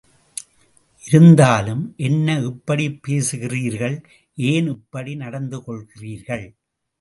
[1.07, 4.03] இருந்தாலும், என்ன இப்படிப் பேசுகிறீர்கள்
[4.35, 6.55] ஏன் இப்படி நடந்து கொள்கிறீர்கள்?